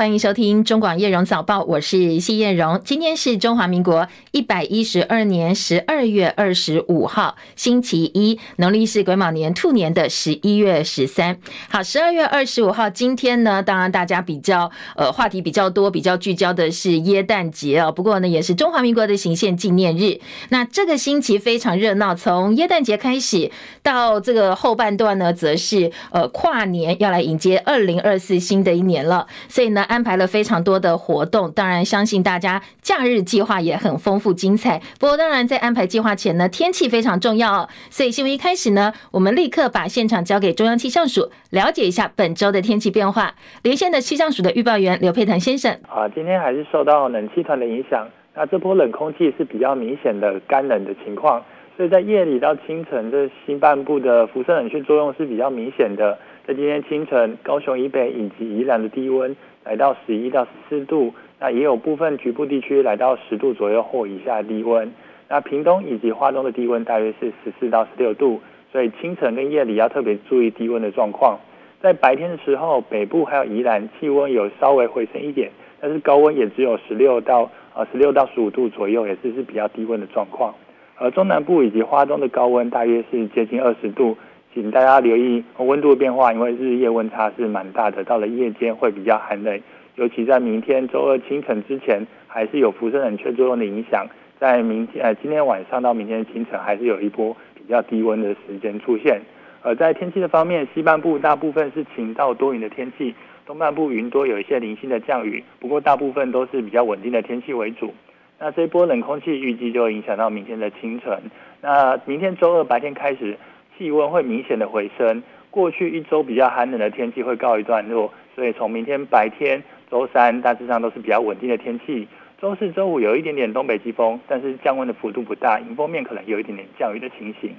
[0.00, 2.80] 欢迎收听中广叶荣早报，我是谢叶荣。
[2.82, 11.36] 今天是中华民国一百一十二年十二月二十五号，星期一，农历是癸卯年兔年的十一月十三。
[11.68, 17.92] 好，十二月二十五号，今天呢，当然大家比较呃话题比较多，比较聚焦的是耶诞节哦。
[17.92, 20.18] 不过呢，也是中华民国的行宪纪念日。
[20.48, 23.50] 那这个星期非常热闹，从耶诞节开始
[23.82, 29.26] 到这个后半段呢，则是呃跨年要来迎接二零二四新的一年了。
[29.46, 34.80] 所以呢，安排了非常多的活动，当然相信大家假日计划也很丰富精彩。
[35.00, 37.68] 不过，当然在安排计划前呢，天气非常重要哦。
[37.90, 43.34] 所以新闻一开始呢，我们立刻把现场交给中央气象署，了解一下本周的天气变化。
[43.64, 45.72] 连线的气象署的预报员刘佩腾先生。
[45.88, 51.42] 啊，今天还是受到冷气团的影响，那这波冷空气是比较明显的干冷的情况，
[51.76, 56.16] 所以在夜里到清晨，这西半部的辐射冷却作用是比较明显的。
[56.46, 59.36] 在今天清晨，高雄以北以及宜兰的低温
[59.70, 64.92] 来到十一到十四度，那也有部分局部地区来到十度左右或以下低温。
[65.28, 68.40] 那屏东以及花东的低温大约是十四到十六度，
[68.72, 71.38] 所以清晨跟夜里要特别注意低温的状况。
[71.80, 80.52] 在白天的时候，北部还有宜兰气温有稍微回升一点，但是高温也只有十六到呃十六到十五度左右，也是是比较低温的状况。
[80.96, 84.16] 而中南部以及花东的高温大约是接近二十度。
[84.52, 89.60] 请大家留意温度的变化，因为日夜温差是蛮大的，到了夜间会比较寒冷，
[89.94, 94.04] 尤其在明天周二清晨之前，还是有辐射冷却作用的影响。
[94.40, 99.20] 在明天呃今天晚上到明天清晨，还是有一波比较低温的时间出现。
[99.62, 103.14] 而在天气的方面，西半部大部分是晴到多云的天气，
[103.46, 107.94] 东半部云多有一些零星的降雨，不过大部分都是比较稳定的天气为主。
[108.40, 111.16] 那这一波冷空气预计就会影响到明天的清晨。
[111.60, 113.38] 那明天周二白天开始。
[113.80, 122.06] 气温会明显的回升，过去一周比较寒冷的天气会告一段落，所以从明天白天，周三大致上都是比较稳定的天气。
[122.38, 127.54] 周四周五有一点点东北季风，但是降温的幅度不大，迎风面可能有一点点降雨的情形。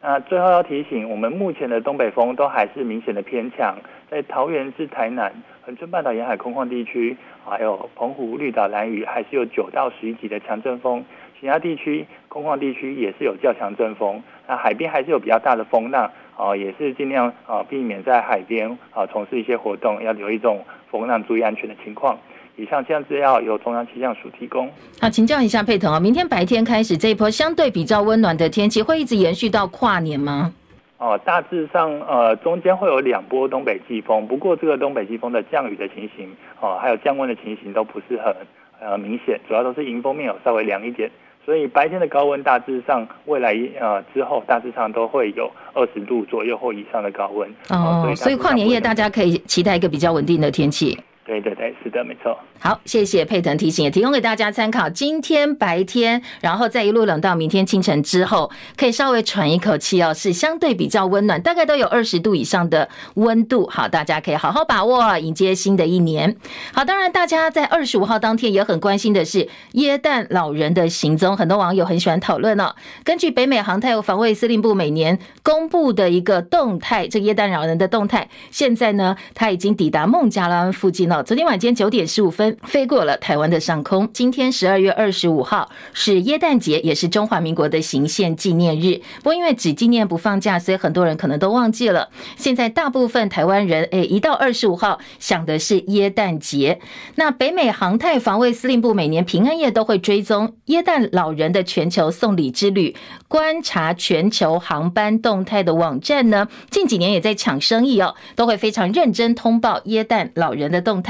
[0.00, 3.76] 那最后要提醒，我们目前的东北风都还是明显的偏强，
[4.10, 11.04] 在桃园至台南、恒春半岛沿海空旷地区，还有澎湖、绿岛、兰屿，还是有九到十一级的强阵风。
[11.40, 22.18] 其他地区空旷地区也是有较强阵风，那海边还是有比较大的风浪，啊，也是尽量啊避免在海边啊从事一些活动，要留意这种风浪，注意安全的情况。
[22.56, 24.66] 以上这样资料由中央气象署提供。
[24.98, 30.54] 好，请教一下佩腾啊，明天白天开始这一波相对比较温暖的天气会一直延续到跨年吗？
[30.96, 38.34] 哦，大致上呃中间会有两波东北季风，不过这个东北季风的降雨的情形，哦还有降温的情形都不是很
[38.80, 41.10] 呃明显，主要都是迎风面有稍微凉一点。
[41.46, 47.48] 所以白天的高温大致上，未来呃之后大致上都会有二十度左右或以上的高温。
[47.70, 50.98] 哦，所以跨年夜大家可以期待一个比较稳定的天气。
[51.26, 52.38] 对对对，是的，没错。
[52.60, 54.88] 好，谢谢佩腾提醒，也提供给大家参考。
[54.88, 63.66] 今天白天，然后再一路冷到明天清晨之后，可以稍微喘一口气哦，是相对比较温暖，大概都有二十度以上的温度。
[63.66, 66.36] 好，大家可以好好把握，迎接新的一年。
[66.72, 72.72] 好，当然大家在二十五号当天也很关心的是耶诞老人的行踪，很多网友很喜欢讨论哦。
[73.02, 81.15] 根据北美航太防卫司令部每年公布的一个动态，这耶诞老人的动态，现在呢，他已经抵达孟加拉湾附近了。
[81.22, 84.08] 昨天晚间九点十五分飞过了台湾的上空。
[84.12, 89.00] 今天十二月二十五号是耶诞节，也是中华民国的行宪纪念日。
[89.18, 92.10] 不过因为只纪念不放假，所以很多人可能都忘记了。
[92.36, 96.80] 现在大部分台湾人，诶，一到二十五号想的是耶诞节。
[97.14, 102.94] 那北美航太防卫司令部每年平安夜都会追踪耶诞老人的全球送礼之旅，
[103.28, 111.05] 观察全球航班动态的网站呢，近几年也在抢生意哦，都会非常认真通报耶诞老人的动态。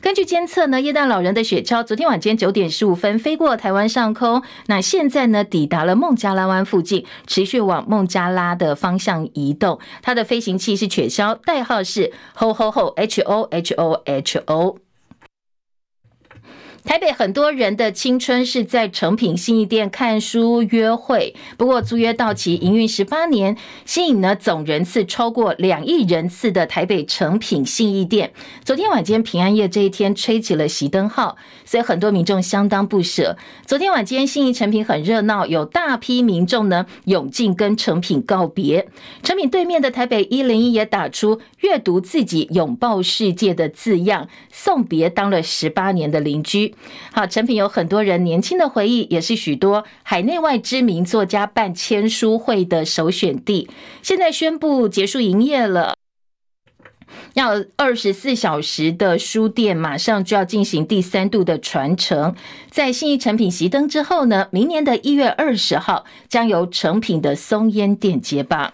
[0.00, 9.80] 根据监测呢，耶诞老人的雪橇昨天晚间九点十五分飞过台湾上空，那现在呢抵达了孟加拉湾附近，持续往孟加拉的方向移动。
[10.00, 14.78] 它的飞行器是雪橇，代号是 Ho Ho Ho H O H O H O。
[16.84, 23.56] 台北很多人的青春是在诚品信义店看书约会，不过租约到期，营运十八年，
[23.86, 28.32] 吸引了总人次超过两亿人次的台北诚品信义店，
[28.64, 33.36] 昨天晚间平安夜这一天吹起了熄灯号，所以很多民众相当不舍。
[33.64, 38.88] 昨天晚间信义诚品很热闹，有大批民众呢涌进跟诚品告别。
[39.22, 46.71] 诚品对面的台北一零一也打出“阅读自己，拥抱世界”的字样，送别当了十八年的邻居。
[47.12, 53.68] 好，成品有很多人年轻的回忆，也是许多海内外知名作家办签书会的首选地。
[54.02, 55.94] 现在宣布结束营业了。
[57.34, 62.34] 要二十四小时的书店马上就要进行第三度的传承，
[62.70, 68.72] 在信义成品熄灯之后呢，明年的一月二十号将由成品的松烟店接棒。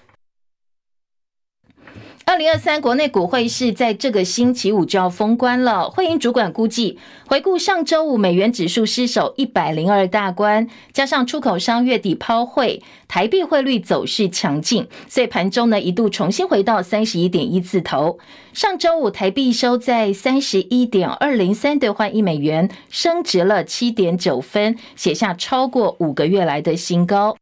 [2.28, 5.88] 二零二三国内股汇市在这个星期五就要封关了。
[5.88, 18.18] 汇银主管估计，回顾上周五美元指数失守一百零二大关，加上出口商月底抛汇，台币汇率走势强劲，所以盘中呢一度重新回到三十一点一字头。
[18.52, 27.38] 上周五台币收在三十一点二零三兑换一美元，升值了七点九分，写下超过五个月来的新高。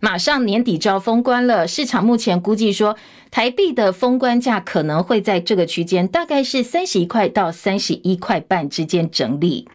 [0.00, 2.94] 马上年底就要封关了，市场目前估计说，
[3.34, 9.68] 台币的封关价可能会在这个区间，大概是三十一块到三十一块半之间整理。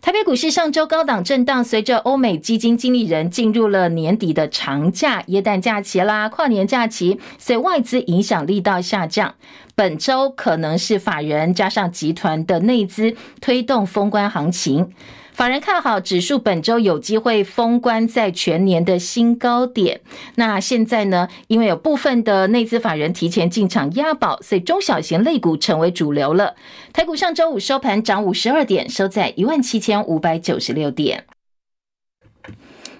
[0.00, 9.36] 台北股市上周高档震荡，随着欧美基金经理人进入了年底的长假、耶诞假期啦、跨年假期，所以外资影响力道下降。
[9.76, 14.92] 本周可能是法人加上集团的内资推动封关行情。
[15.34, 20.00] 法人看好指数本周有机会封关在全年的新高点。
[20.36, 26.54] 那现在呢，因为有部分的内资法人提前进场押宝，所以中小型类股成为主流了。
[26.92, 31.24] 台股上周五收盘涨五十二点，收在一万七千五百九十六点。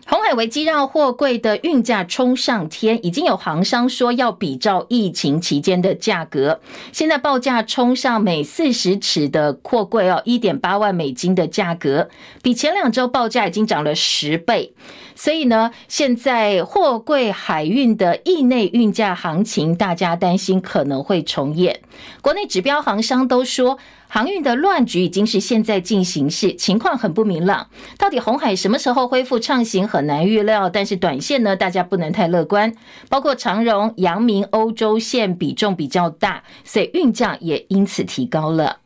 [0.07, 6.61] 红海危机让货柜的运价冲上天，已经有行商说要比照疫情期间的价格。
[6.93, 12.11] 现在报价冲上每四十尺的货柜哦，一点八万美金的价格，
[12.43, 14.75] 比前两周报价已经涨了十倍。
[15.15, 21.81] 所以呢，现在货柜海运的域内运价行情，大家担心可能会重演。
[22.21, 23.79] 国内指标航商都说。
[24.07, 27.69] 航运的乱局已经是现在进行式，情况很不明朗。
[27.99, 30.71] 到底红海什么时候恢复畅行，很难预料。
[30.71, 32.73] 但是短线呢，大家不能太乐观。
[33.09, 38.84] 包括长荣、阳明、欧洲线比重比较大，所以运价也因此提高了。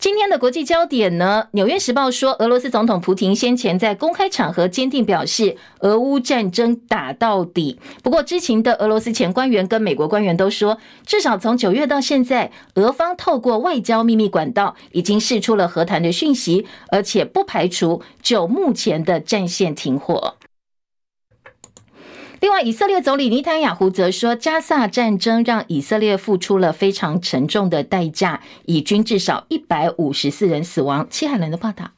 [0.00, 7.80] 今天的国际焦点呢，《纽约时报》说，俄罗斯总统普亭先前在公开场合坚定表示，俄乌战争打到底。
[8.00, 20.36] 不过，知情的俄罗斯前官员跟美国官员都说，至少从九月到现在，俄方透过外交秘密管道已经释出了和谈的讯息，而且不排除就目前的战线停火。
[22.40, 31.06] 另外，以色列总理尼坦雅胡则说，加萨战争让以色列付出了非常沉重的代价，以军至少一百五十四人死亡。
[31.10, 31.90] 七海伦的报道。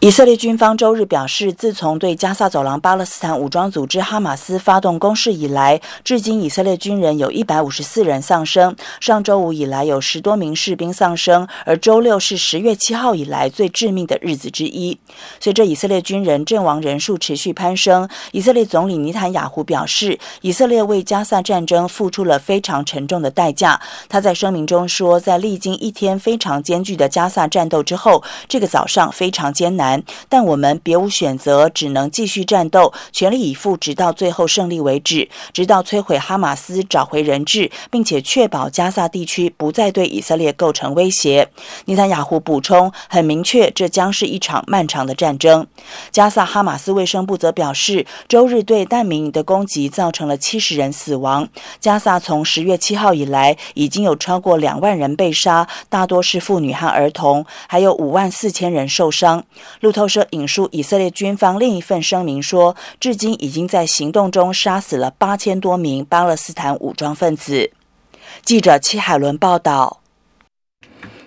[0.00, 8.76] 以色列军方周日表示，自从对加萨走廊巴勒斯坦武装组织哈马斯发动攻势以来，至今以色列军人有一百五十四人丧生。
[9.00, 14.98] 上周五以来，有十多名士兵丧生，而周六是十月七号以来最致命的日子之一。
[15.40, 23.80] 随着以色列军人阵亡人数持续攀升，以色列总理尼坦雅胡表示，以色列为加萨战争付出了非常沉重的代价。
[24.10, 29.85] 他在声明中说，在历经一天非常艰巨的加萨战斗之后，这个早上非常艰难。
[30.28, 41.48] 但我们别无选择，只能继续战斗，全力以赴，直到最后胜利为止，直到摧毁哈马斯，找回人质，并且确保加萨地区不再对以色列构成威胁。
[41.84, 45.66] 尼坦雅胡补充，很明确，这将是一场漫长的战争。
[46.10, 51.48] 加萨哈马斯卫生部则表示，周日对难民营的攻击造成了七十人死亡。
[51.80, 59.44] 加萨从十月七号以来，已经有超过两万人被杀，大多是妇女和儿童，还有五万四千人受伤。
[59.80, 67.70] 路透社引述以色列军方另一份声明说，至今已经在行动中杀死了八千多名巴勒斯坦武装分子。
[68.42, 70.00] 记者戚海伦报道。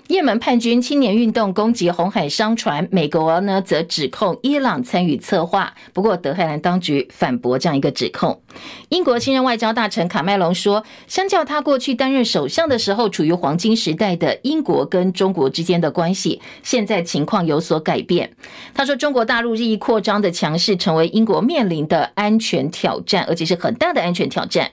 [0.07, 5.71] 也门叛军青年运动攻击红海商船，美国呢则指控伊朗参与策划。
[5.93, 8.41] 不过德黑兰当局反驳这样一个指控。
[8.89, 18.35] 英国新任外交大臣卡麦隆说，相较他过去担任首相的时候处于黄金时代的英国跟中国之间的关系，现在情况有所改变。
[18.73, 24.71] 他说，中国大陆日益扩张的强势成为英国面临的安全挑战，而且是很大的安全挑战。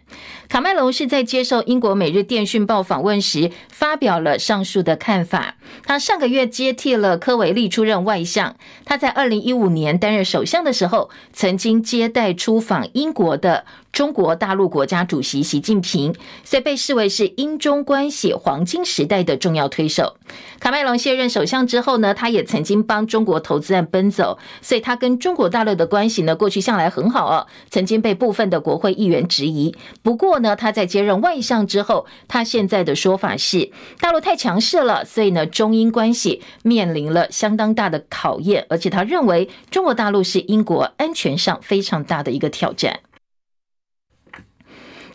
[0.49, 5.56] 卡麦隆是在接受英国《每日电讯报》访问时发表了上述的看法。
[5.85, 8.56] 他上个月接替了科维利出任外相。
[8.85, 13.64] 他在二零一五年担任首相的时候，曾经接待出访英国的。
[13.92, 16.14] 中国大陆国家主席习近平，
[16.45, 20.16] 所以被视为是英中关系黄金时代的重要推手。
[20.61, 27.47] 卡麦隆卸任首相之后呢，他也曾经帮中国投资案奔走，所以他跟中国大陆的关系呢，过去向来很好哦。
[27.71, 29.75] 曾经被部分的国会议员质疑。
[30.02, 43.00] 不过呢，他在接任外相之后，他现在的说法是，大陆太强势了，所以呢，中英关系面临了相当大的考验，而且他认为中国大陆是英国安全上非常大的一个挑战。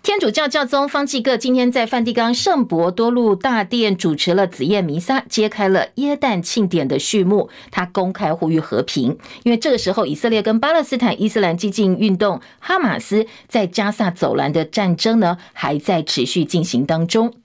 [0.04, 7.52] 天主教教宗方济各今天在梵蒂冈圣伯多禄大殿主持了子夜弥撒，揭开了耶诞庆典的序幕。
[7.70, 17.36] 他公开呼吁和平，因为这个时候以色列跟巴勒斯坦伊斯兰激进运动哈马斯在加萨走廊的战争呢，还在持续进行当中。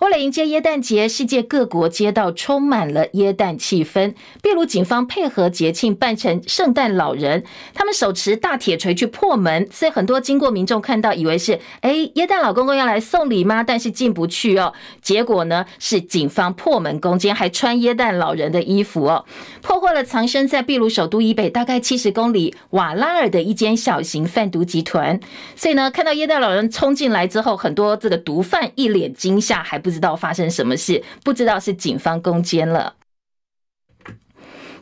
[0.00, 4.14] 为了迎接耶诞节，世界各国街道充满了耶诞气氛。
[4.44, 7.42] 秘鲁警方配合节庆，扮成圣诞老人，
[7.74, 13.64] 他们手持大铁锤去破门，所以很多经过民众看到，以为是哎耶诞老公公要来送礼吗？
[13.64, 14.72] 但是进不去哦。
[15.02, 19.24] 结果呢，是警方破门攻坚，还穿耶诞老人的衣服哦，
[19.62, 25.18] 破获了藏身在秘鲁首都以北大概七十公里瓦拉尔的一间小型贩毒集团。
[25.56, 29.87] 所以呢，看到耶诞老人冲进来之后，很多这个毒贩一脸惊吓，还不。
[29.88, 32.94] 不知道发生什么事，不知道是警方攻坚了。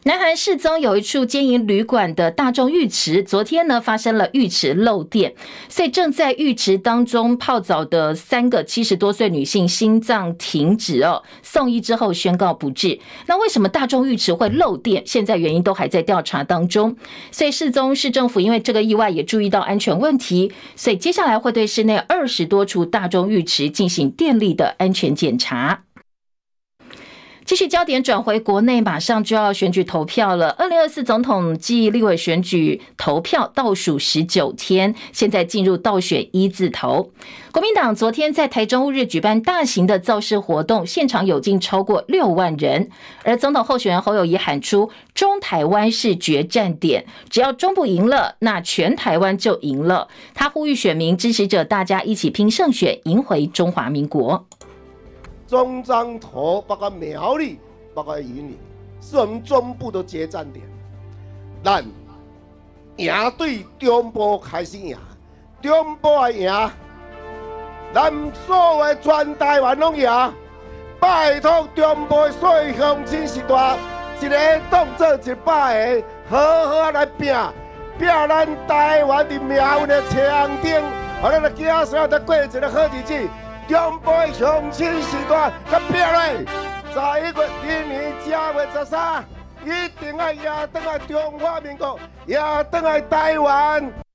[0.06, 5.34] 南韩世宗有一处经营旅馆的大众浴池，昨天呢发生了浴池漏电，
[5.68, 13.00] 所以正在浴池当中泡澡的三个七十多岁女性心脏停止哦，送医之后宣告不治。
[13.26, 15.02] 那为什么大众浴池会漏电？
[15.04, 16.96] 现在原因都还在调查当中。
[17.32, 25.85] 所以世宗市政府因为这个意外也注意到安全问题，所以接下来会对市内二十多处大众浴池进行电力的安全检查。
[27.46, 30.50] 继续焦点转回国内，马上就要选举投票了。
[30.58, 37.12] 二零二四总统暨立委选举投票倒数十九天，现在进入倒选一字头。
[37.52, 42.90] 国民党昨天在台中乌日举办大型的造势活动，现场有近超过六万人。
[43.22, 50.08] 而总统候选人侯友谊喊出“中台湾是决战点”，只要中部赢了，那全台湾就赢了。
[50.34, 54.48] 他呼吁选民支持者大家一起拼胜选，赢回中华民国。
[55.46, 57.58] 中彰投包括苗栗，
[57.94, 58.58] 包括云林，
[59.00, 60.66] 是我们中部的决战点。
[61.62, 61.84] 咱
[62.96, 64.96] 赢对中部开始赢，
[65.62, 66.70] 中部也赢，
[67.94, 68.12] 咱
[68.46, 70.10] 所有全台湾拢赢。
[70.98, 73.76] 拜托中部所有乡亲时代，
[74.20, 77.34] 一个当做一百个，好好来拼，
[77.98, 80.82] 拼咱台湾的命运的长征，
[81.20, 83.28] 好咱的家属的过一个好日子。
[83.68, 86.46] 中部乡亲时代，甲拼嘞！
[86.92, 89.24] 十一月一年正月十三，
[89.64, 92.38] 一定要赢登来中华民国，赢
[92.70, 94.05] 登来台湾。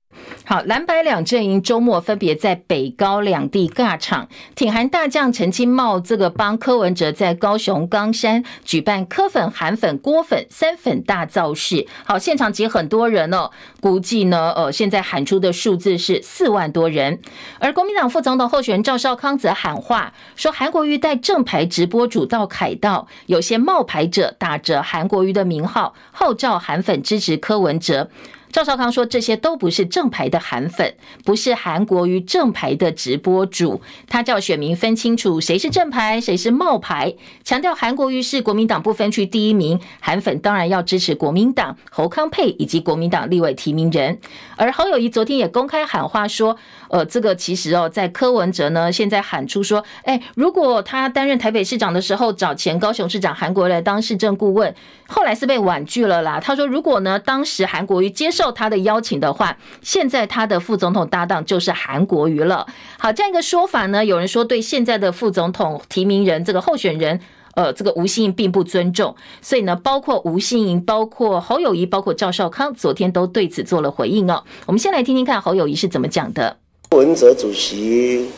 [0.52, 11.86] 好，蓝白两阵营周末分别在北高两地尬场，挺韩大将陈金茂这个帮柯文哲在高雄冈山举办柯粉、韩粉、郭粉三粉大造势。
[12.04, 17.18] 好，现场挤很多人哦，估计呢，呃，现在喊出的数字是四万多人。
[17.58, 28.10] 而国民党副总统候选人赵少康则喊话说，韩国瑜带正牌直播主到凯道，有些冒牌者打着韩国瑜的名号号召韩粉支持柯文哲。
[28.52, 30.94] 赵少康说：“这些都不是正牌的韩粉，
[31.24, 33.80] 不是韩国瑜正牌的直播主。
[34.06, 37.14] 他叫选民分清楚谁是正牌，谁是冒牌。
[37.42, 44.18] 强调韩国瑜是国民党不分区第一名，韩粉当然要支持国民党侯康沛以及国民党立委提名人。
[44.56, 46.58] 而侯友谊昨天也公开喊话说
[46.90, 54.74] ：‘呃，这个其实哦，在柯文哲呢，现在喊出说，哎，如果他担任台北市长的时候找前高雄市长韩国来当市政顾问，
[55.08, 56.38] 后来是被婉拒了啦。
[56.38, 62.66] 他说，如果呢，当时韩国瑜接受。”受他的邀请的话，现在他的副总统搭档就是韩国瑜了。
[62.98, 67.20] 好，这样一个说法呢，有人说对现在的副总统提名人这个候选人，
[67.54, 69.14] 呃，这个吴欣盈并不尊重。
[69.40, 74.42] 所以呢，包括吴欣盈、包括侯友谊、包括赵少康，昨天都对此做了回应哦。
[74.66, 76.56] 我们先来听听看侯友谊是怎么讲的。
[76.90, 78.28] 文哲主席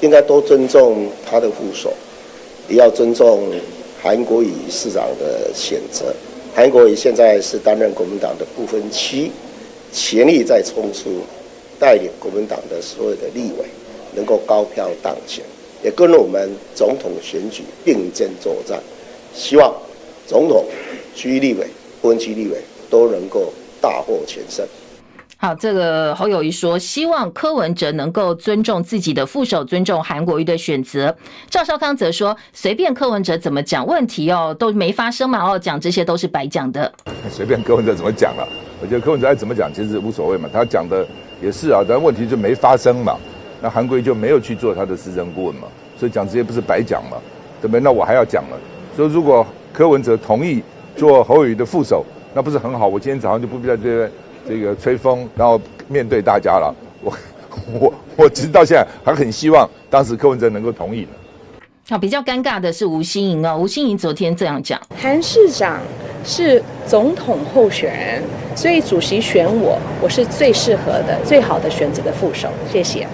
[0.00, 1.92] 应该多尊重他的副手，
[2.66, 3.52] 也要尊重
[4.02, 6.06] 韩国瑜市长的选择。
[6.56, 9.28] 韩国瑜现在是担任国民党的不分区，
[9.92, 11.20] 全力在冲出，
[11.80, 13.66] 带领国民党的所有的立委
[14.14, 15.44] 能够高票当选，
[15.82, 18.80] 也跟我们总统选举并肩作战，
[19.34, 19.74] 希望
[20.28, 20.64] 总统、
[21.12, 21.66] 区立委、
[22.00, 22.58] 分区立委
[22.88, 24.64] 都能够大获全胜。
[25.44, 31.14] 好，这个侯友宜说，希望柯文哲能够尊重自己的副手，尊重韩国瑜的选择。
[31.50, 36.90] 赵少康则说，随便柯文哲怎么讲，问题哦都没发生嘛，哦讲这些都是白讲的。
[37.30, 38.48] 随便柯文哲怎么讲了，
[38.80, 41.06] 我觉得柯文哲爱怎么讲其实无所谓嘛，他讲的
[41.42, 43.14] 也是啊，但问题就没发生嘛。
[43.60, 47.18] 那韩国瑜就没有去做他的市政顾问嘛，所以讲这些不是白讲嘛，
[47.60, 47.80] 对不对？
[47.80, 48.58] 那我还要讲了，
[48.96, 50.62] 所以如果柯文哲同意
[50.96, 52.88] 做侯友宜的副手，那不是很好？
[52.88, 54.10] 我今天早上就不必在这边。
[54.48, 56.74] 这个吹风，然后面对大家了。
[57.02, 57.12] 我
[57.80, 61.08] 我我直到现在还很希望当时柯文哲能够同意呢。
[61.88, 65.78] 好，比较尴尬的是吴欣盈啊，吴欣盈昨天这样讲：韩市长
[66.24, 68.22] 是总统候选人，
[68.56, 72.48] 所以主席选我，我是最适合的、最好的选择的副手。
[72.72, 73.06] 谢谢。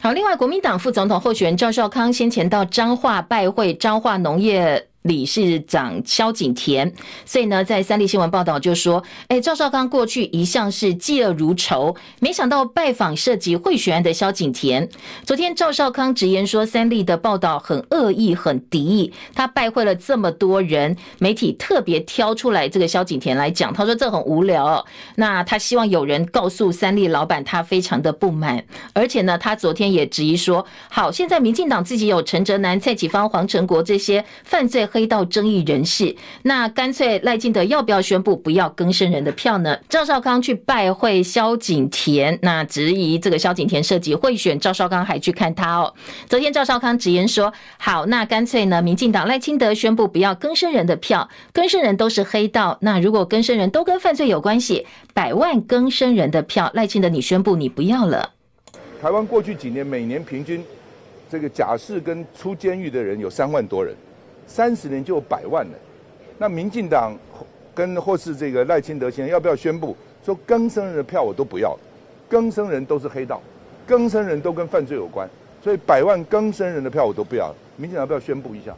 [0.00, 4.86] 好，另外，国民党副总统候选人赵少康先前到彰化拜会彰化农业。
[5.04, 6.90] 理事长萧景田，
[7.26, 14.88] 所以呢，在三立新闻报道就说，哎，赵少康过去一向是嫉恶如仇，没想到拜访涉及贿选案的萧景田。
[15.26, 19.12] 昨天赵少康直言说，三立的报道很恶意、很敌意。
[19.34, 24.82] 他拜会了这么多人，媒体特别挑出来这个萧景田来讲，他说这很无聊。
[25.16, 28.64] 那他希望有人告诉三立老板，他非常的不满。
[28.94, 34.88] 而且呢，他昨天也质疑说，好，现在民进党自己有陈哲男、蔡启芳、黄成国这些犯罪。
[34.94, 39.76] 黑道争议人士，那干脆赖清德要不要宣布不要更生人的票呢？
[39.88, 45.92] 赵少康去拜会萧景田，那质疑这个萧景田涉及贿选，赵少康还去看他哦。
[46.28, 52.78] 昨天赵少康直言说：“好，那干脆呢，民进党赖清德宣布不要更生人的票，更生人都是黑道。
[52.82, 58.30] 那如果更生人都跟犯罪有关系，百万更生人的票，赖清德你宣布你不要了。”
[59.02, 60.64] 台湾过去几年每年平均
[61.28, 63.92] 这个假释跟出监狱的人有三万多人。
[64.46, 65.72] 三十年就有百万了，
[66.38, 67.16] 那民进党
[67.74, 71.76] 跟或是这个赖清德先生要不要宣布说更生人的票我都不要，
[72.28, 73.40] 更生人都是黑道，
[73.86, 75.28] 更生人都跟犯罪有关，
[75.62, 78.74] 所以百万更生人的票我都不要，民进党要不要宣布一下？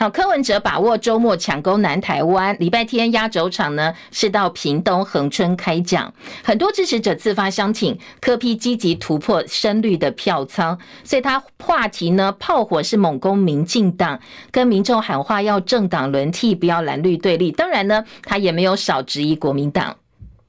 [0.00, 6.10] 好，柯文哲把握周末抢攻南台湾，礼拜天压轴场呢是到屏东恒春开讲，
[6.42, 14.18] 很多支持者自发相挺，柯批积极突破深绿的票仓，所以他话题呢炮火是猛攻民进党，
[14.50, 17.52] 跟民众喊话要政党轮替，不要蓝绿对立。
[17.52, 19.94] 当然呢，他也没有少质疑国民党。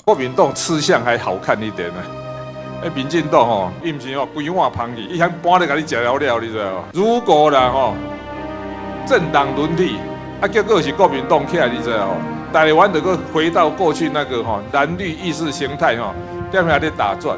[0.05, 1.95] 国民党吃相还好看一点呢，
[2.85, 6.85] 哎，民进党哦，伊唔是哦规碗芳去，伊想搬来给你食了了，你知道？
[6.93, 7.93] 如果啦吼。
[9.05, 9.97] 政党轮替，
[10.41, 12.15] 啊，结果是国民党起来，你知道吼？
[12.53, 16.13] 台湾能够回到过去那个吼蓝绿意识形态吼，
[16.51, 17.37] 在那里打转，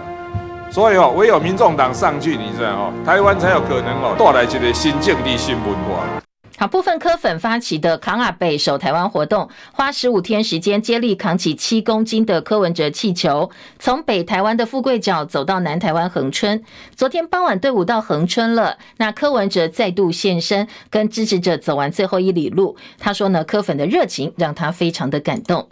[0.71, 6.22] 所以哦唯有民众党上去，你知道吼，台湾才有可能哦带来一个新政治新文化。
[6.55, 16.63] 好，部分科粉发起的扛阿北守台湾活动，花十五天时间接力扛起七公斤的柯文哲气球，从北台湾的富贵角走到南台湾恒春。
[16.95, 22.77] 昨天傍晚队伍到恒春了，那柯文哲再度现身，跟支持者走完最后一里路。
[22.99, 25.67] 他说呢，柯粉的热情让他非常的感动。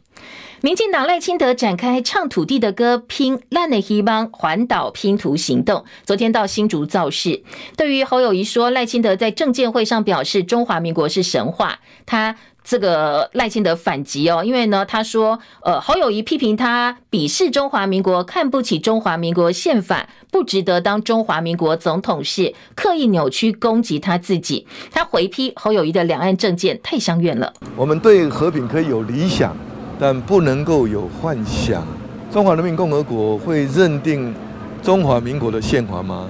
[0.63, 5.83] 民进党赖清德展开唱土地的歌，拼烂的希望环岛拼图行动。
[6.05, 7.41] 昨天到新竹造势，
[7.75, 24.67] 对于侯友宜说赖清德在政见会上表示中华民国是神话，他这个赖清德反击哦，因为呢他说，呃侯友宜批评他鄙视中华民国，看不起中华民国宪法，不值得当中华民国总统，是刻意扭曲攻击他自己。
[24.91, 27.51] 他回批侯友宜的两岸政见太相远了。
[27.75, 29.57] 我们对和平可以有理想。
[30.01, 31.83] 但不能够有幻想，
[32.31, 34.33] 中华人民共和国会认定
[34.81, 36.27] 中华民国的宪法吗？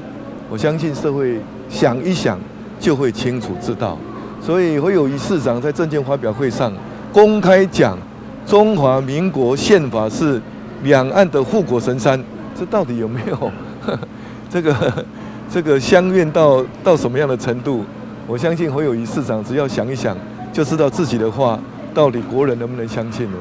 [0.49, 2.37] 我相信社会想一想
[2.81, 3.97] 就会清楚知道。
[4.41, 6.73] 所以会有一市长在政见发表会上
[7.13, 7.97] 公开讲，
[8.45, 10.41] 中华民国宪法是
[10.83, 12.21] 两岸的护国神山，
[12.53, 13.51] 这到底有没有
[14.51, 15.05] 这个
[15.49, 17.85] 这个相远到到什么样的程度？
[18.27, 20.13] 我相信会有一市长只要想一想
[20.51, 21.57] 就知道自己的话
[21.93, 23.37] 到底国人能不能相信了。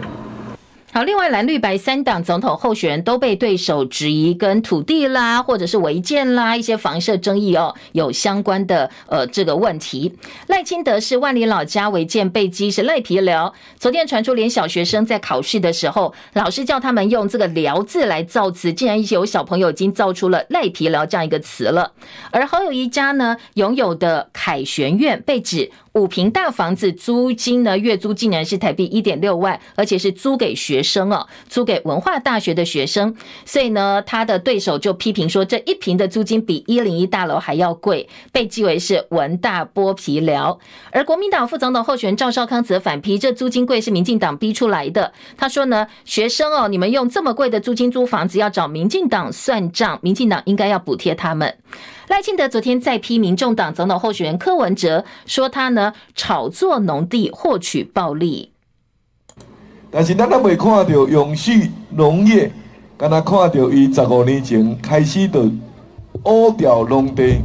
[0.92, 10.12] 好，另外蓝绿白三党总统候选人都被对手质疑跟土地啦，或者是违建啦一些房舍争议哦，有相关的呃这个问题。
[10.48, 21.92] 赖清德是万里老家违建被讥是赖皮寮，昨天传出连小学生在考试的时候，老师叫他们用这个寮字来造词，竟然有小朋友已经造出了赖皮寮这样一个词了。
[22.32, 25.70] 而侯友宜家呢拥有的凯旋苑被指。
[25.92, 33.16] 五坪大房子租金呢，月租竟然是台币一点六万，而且是租给学生哦，租给文化大学的学生。
[33.44, 40.58] 所以呢，他的对手就批评说，这一坪的租金比一零一大楼还要贵，被讥为是文大剥皮寮。
[40.92, 45.12] 而国民党副总统候选人赵少康则反批，这租金贵是民进党逼出来的。
[45.36, 51.56] 他说呢，学生哦，你们用这么贵的租金租房子，要找民进党算账，民进党应该要补贴他们。
[52.10, 58.50] 赖清德昨天再批民众党总统候选人柯文哲，说他呢炒作农地获取暴利。
[59.92, 62.50] 但是咱还未看到永续农业，
[62.96, 65.48] 刚才看到伊十五年前开始的
[66.24, 67.42] 乌掉农地、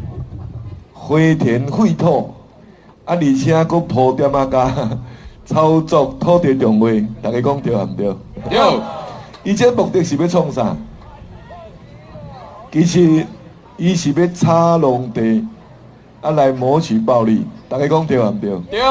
[0.92, 2.34] 灰田废土，
[3.06, 4.90] 啊，而且还铺点啊加
[5.46, 6.88] 操作土地重划，
[7.22, 8.16] 大家讲对唔对？
[8.50, 8.82] 对。
[9.44, 10.76] 伊这目的是要创啥？
[12.72, 13.24] 其实。
[13.78, 15.46] 伊是要插农地，
[16.22, 18.50] 啊来谋取暴利，大家讲对唔对？
[18.72, 18.82] 对。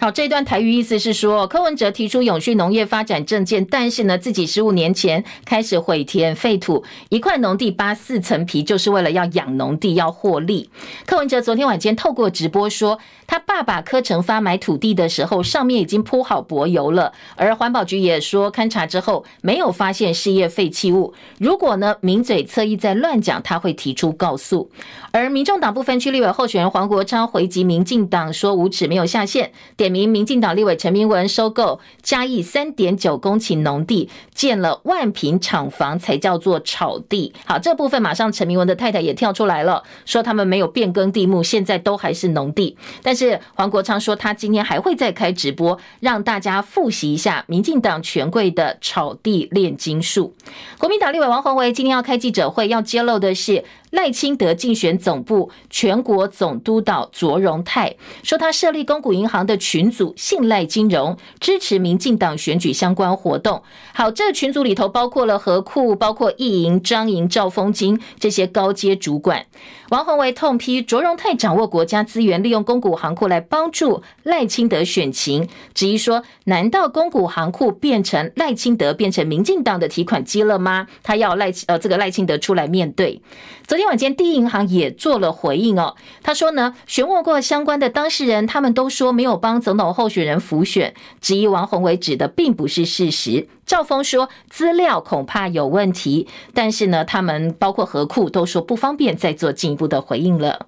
[0.00, 10.70] 好，这段台语意思是说，柯文哲提出永续农业发展政见，但是呢，自己十五年前开始毁田废土，一块农地扒四层皮，就是为了要养农地，要获利。
[11.06, 12.98] 柯文哲昨天晚间透过直播说，
[13.32, 21.14] 他爸爸柯成发买土地的时候，上面已经铺好柏油了，而环保局也说勘查之后没有发现事业废弃物。
[21.38, 24.70] 如果呢，名嘴侧翼在乱讲，他会提出告诉。
[25.12, 37.32] 而民众党部分区立委候选人黄国昌回击民进党说无耻没有下限，点名民进党立委陈明文收购嘉义三点九公顷农地，建了万坪厂房才叫做炒地。
[37.46, 42.76] 好，这部分马上陈明文的太太也跳出来了，说他们没有变更地目，现在都还是农地。
[43.02, 50.34] 但是是黄国昌说他今天还会再开直播，让大家复习一下民进党权贵的炒地炼金术。
[50.78, 53.64] 国民党立委王宏维今天要开记者会，要揭露的是。
[53.92, 63.62] 赖清德竞选总部全国总督导卓荣泰说，他设立公股银行的群组信赖金融，支持民进党选举相关活动。
[63.92, 69.44] 好，这群组里头包括了合库，包括易营、张营、赵丰金这些高阶主管。
[69.90, 80.86] 王宏维痛批卓荣泰掌握国家资源，利用公股行库来帮助赖清德选情，质疑说：难道公股行库变成赖清德变成民进党的提款机了吗？
[81.02, 83.22] 他要赖呃这个赖清德出来面对。
[83.66, 85.94] 昨天晚间，第一银行也做了回应哦。
[86.22, 93.48] 他说呢，询问过相关的当事人，他们都说没有帮总统候选人辅选，质疑王宏维指的并不是事实。
[93.64, 100.66] 赵峰说资料恐怕有问题，但是呢，他们包括何库都说不方便再做进一步的回应了。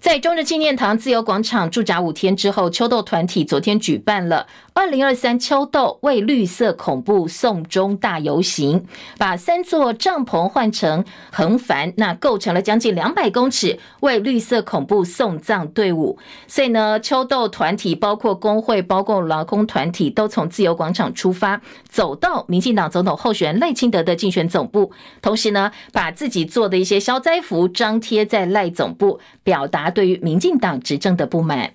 [0.00, 8.86] 在中日纪念堂自由广场驻扎五天之后，秋斗团体昨天举办了二零二三秋斗为绿色恐怖送终大游行，
[9.18, 16.16] 把三座帐篷换成横帆，那构成了将近两百公尺为绿色恐怖送葬队伍。
[16.46, 31.74] 所以呢，秋斗团体包括工会、包括劳工团体，都从自由广场出发，走到民进党总统候选人赖清德的竞选总部，同时呢，把自己做的一些消灾符张贴在赖总部，表达对于民进党执政的不满。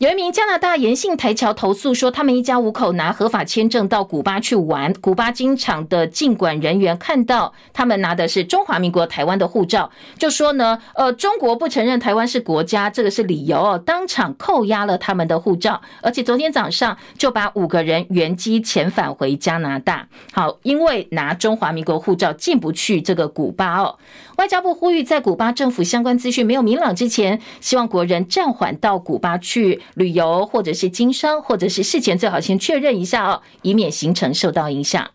[0.00, 20.08] 有一名加拿大延信台侨投诉说，他们一家五口拿合法签证到古巴去玩，古巴机场的进管人员看到他们拿的是中华民国台湾的护照，就说呢，呃，中国不承认台湾是国家，这个是理由，当场扣押了他们的护照，而且昨天早上就把五个人原机遣返回加拿大。
[20.32, 23.98] 好，因为拿中华民国护照进不去这个古巴哦。
[24.38, 35.10] 外交部呼吁，在古巴政府相关资讯没有明朗之前，希望国人暂缓到古巴去旅游，或者是经商，或者是事前最好先确认一下哦，以免行程受到影响。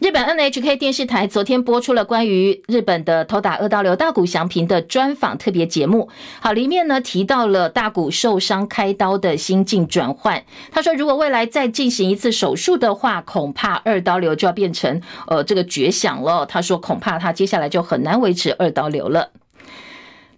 [0.00, 6.08] 日本 NHK 电视台昨天播出了关于日本的偷打二刀流大谷翔平的专访特别节目。
[6.40, 10.44] 好，里面呢提到了大谷受伤开刀的心境转换。
[10.72, 16.44] 他说，如果未来再进行一次手术的话，恐怕二刀流就要变成呃这个绝响了。
[16.46, 19.30] 他说，恐怕他接下来就很难维持二刀流了。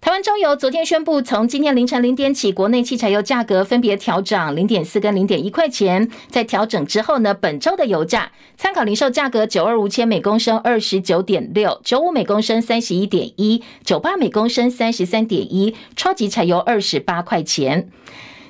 [0.05, 6.07] 台湾中油昨天宣布，从今天凌晨零点起，国内汽柴油价格分别调涨零点四跟零点一块钱。
[6.29, 17.89] 在调整之后呢，本周的油价参考零售价格九二五千每公升二十九点六，九五每公升三十一点一，九八每公升三十三点一，超级柴油二十八块钱。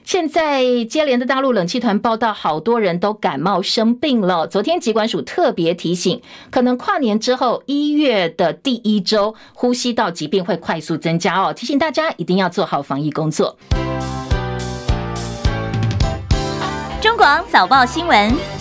[0.06, 4.46] 现在接连的大陆冷气团报道，好多人都感冒生病了。
[4.46, 13.58] 昨天疾管署特别提醒，可能跨年之后一月的第一周，呼吸道疾病会快速增加哦，提醒大家一定要做好防疫工作。
[17.02, 18.55] 中广早报新闻。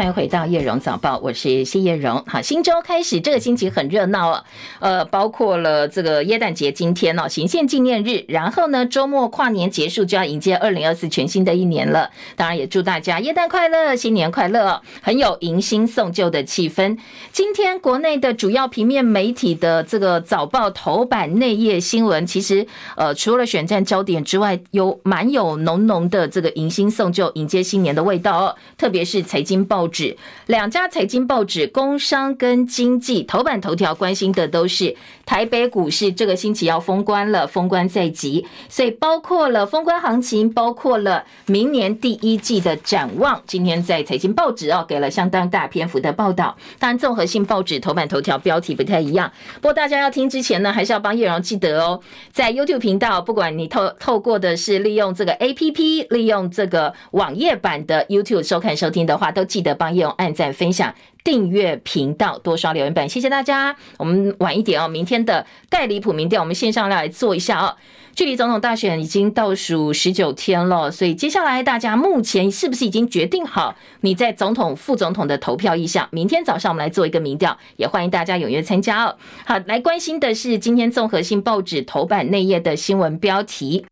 [0.00, 2.24] 欢迎回到叶荣早报，我是谢叶荣。
[2.26, 4.44] 好，新周开始，这个星期很热闹啊，
[4.78, 12.08] 呃，包括了这个耶诞节今天哦，行宪纪念日，然后呢，周末跨年结束就要迎接二零二四全新的一年了。
[12.34, 16.96] 当然也祝大家耶诞快乐，新年快乐哦，很有迎新送旧的气氛。
[17.30, 29.89] 今天国内的主要平面媒体的这个早报头版内页新闻，其实呃，除了选战焦点之外，有蛮有浓浓的这个迎新送旧、迎接新年的味道哦，特别是财经报。
[29.90, 43.42] 纸两家财经报纸，工商跟经济头版头条关心的都是台北股市这个星期要封关了，封关在即，所以包括了封关行情，包括了明年第一季的展望。
[43.46, 46.56] 今天在财经报纸哦，给了相当大篇幅的报道。
[46.78, 49.30] 当然，综合性报纸头版头条标题不太一样。
[49.56, 52.00] 不过大家要听之前呢，还是要帮叶荣记得哦，
[52.32, 59.69] 在 YouTube 频道，不管你透透过的是利用这个 APP，利用这个网页版的 YouTube 收看收听的话，都记得。
[59.74, 63.76] 帮叶勇按赞、分享、订阅频道，多刷留言板，谢谢大家。
[63.98, 67.76] 我们晚一点哦，明天的盖离谱民调，我们线上来做一下哦。
[68.12, 76.08] 距离总统大选已经倒数十九天了，所以接下来大家目前是不是已经决定好你在总统、副总统的投票意向？
[76.10, 79.16] 明天早上我们来做一个民调，也欢迎大家踊跃参加哦。
[79.46, 83.86] 好，来关心的是今天综合性报纸头版内页的新闻标题。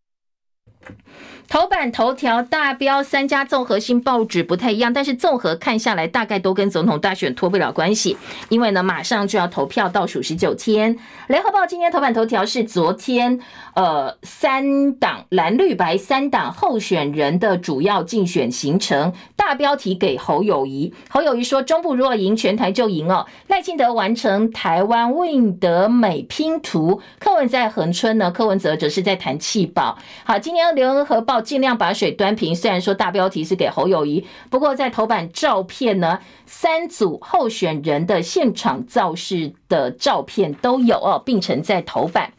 [1.49, 8.19] 头版头条大标，三家综合性报纸不太一样，但是综合看下来，大概都跟总统大选脱不了关系。
[8.51, 10.99] 因为呢，马上就要投票，倒数十九天。
[11.29, 13.41] 联合报今天头版头条是昨天，
[13.75, 20.93] 呃，三党蓝绿白三党候选人的主要竞选行程，大标题给侯友谊。
[21.09, 23.25] 侯友谊说，中部如果赢，全台就赢哦。
[23.47, 29.97] 赖清德完成台湾温德美拼图，柯文在恒春呢，柯文哲则是在谈气保。
[30.25, 30.67] 好，今天
[30.99, 31.39] 联合报。
[31.49, 32.55] 尽量把水端平。
[32.55, 42.33] 虽然说大标题是给侯友宜，不过在头版照片呢，三组候选人的现场造势的照片都有哦，并呈在头版。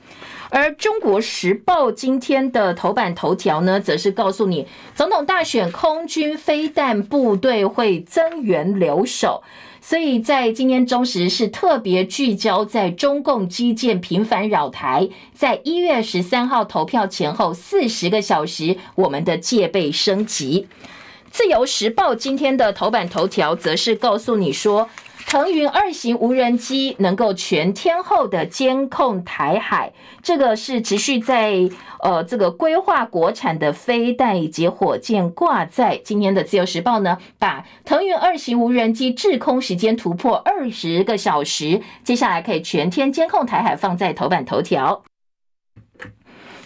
[0.52, 9.42] 而中国时报今天的头版头条呢，则是告诉你，总统大选空军飞弹部队会增援留守。
[9.82, 20.68] 所以在今天中时是特别聚焦在中共基建频繁扰台，在一月十三号投票前后四十个小时，我们的戒备升级。
[21.32, 24.90] 自由时报今天的头版头条则是告诉你说。
[25.26, 31.70] 腾云二型无人机能够全天候的监控台海，这个是持续在
[32.02, 36.00] 呃这个规划国产的飞弹以及火箭挂载。
[36.04, 45.04] 今天的自由时报呢，把腾云二型无人机滞空时间突破二十个小时，接下来可以全天监控台海，放在头版头条。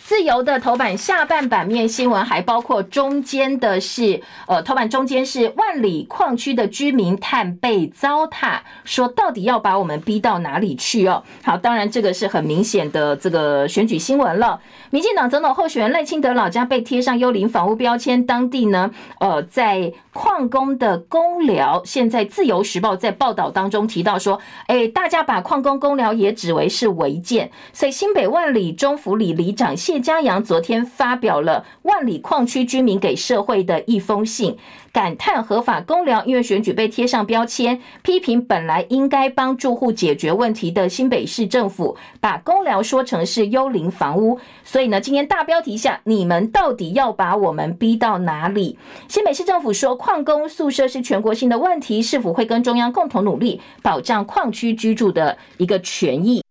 [0.06, 11.24] 自由的头版下半版面新闻还包括中间的是，呃，头版中间是万里矿区的居民探被糟蹋，说到底要把我们逼到哪里去哦？
[11.42, 14.60] 好，当然这个是很明显的这个选举新闻了。
[14.90, 24.38] 民进党总统候选人赖清德老家被贴上幽灵房屋标签，当地呢，呃，在矿工的工寮，现在自由时报在报道当中提到说，
[24.68, 34.58] 哎，大家把矿工工寮也指为是违建，所以新北万里中福里里长谢叶家阳昨天发表了万里矿区居民给社会的一封信，
[34.92, 44.40] 感叹合法公寮因为选举被贴上标签，批评本来应该帮住户解决问题的新北市政府把公寮说成是幽灵房屋。
[44.64, 48.80] 所以呢，今天大标题下，你们到底要把我们逼到哪里？
[49.08, 56.43] 新北市政府说，矿工宿舍是全国性的问题，是否会跟中央共同努力保障矿区居住的一个权益？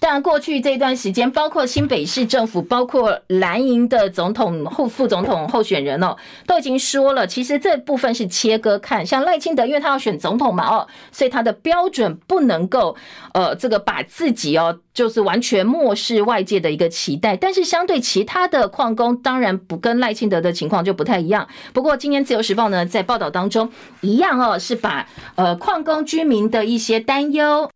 [0.00, 9.04] 但，过去这段时间，包括新北市政府，包括蓝营的总统候副总统候选人哦，都已经说了，其实这部分是切割看。
[9.04, 12.96] 像赖清德，因为他要选总统嘛，哦，所以他的标准不能够，
[13.34, 17.36] 呃，这个把自己哦，就是完全漠视外界的一个期待。
[17.36, 21.48] 但是相对其他的矿工，当然不跟赖清德的情况就不太一样。
[21.72, 23.68] 不过今天自由时报呢，在报道当中
[24.00, 27.68] 一样哦，是把呃矿工居民的一些担忧。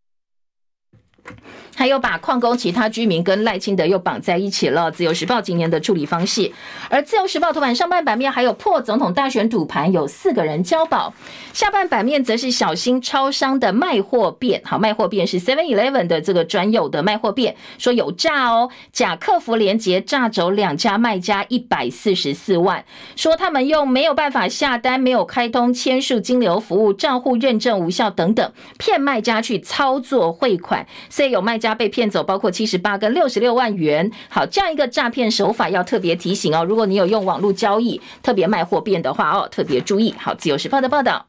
[1.83, 4.89] 还有把矿工其他居民跟赖清德又绑在一起了。
[4.89, 6.49] 自由时报今年的处理方式，
[6.89, 11.13] 而自由时报头版上半版面还有破总统大选赌盘，有四个人交保；
[11.51, 14.61] 下半版面则是小心超商的卖货变。
[14.63, 22.85] 好，卖货变是 Seven Eleven 的这个专有的卖货变，说有诈哦，假客服连结诈走两家卖家一百四十四万，
[23.17, 31.59] 说他们用没有办法下单、没有开通签署金流服务、账户认证无效等等，骗卖家去操作汇款，所以有卖。
[31.63, 34.11] 家被骗走，包括七十八跟六十六万元。
[34.29, 36.63] 好，这样一个诈骗手法要特别提醒哦。
[36.63, 40.13] 如果你有用网络交易，特别卖货变的话哦，特别注意。
[40.17, 41.27] 好，自由时报的报道。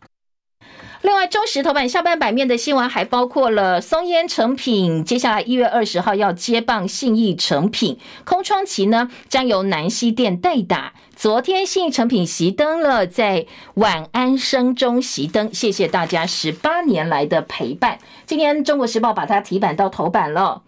[1.03, 10.95] 另外，中时头版下半版面的新闻还包括了松烟成品，接下来一月二十号要接棒信义成品，空窗期呢将由南西店代打。
[11.15, 17.99] 昨天信义成品熄灯了，在晚安声中熄灯，谢谢大家十八年来的陪伴。
[18.27, 20.63] 今天中国时报把它提版到头版了。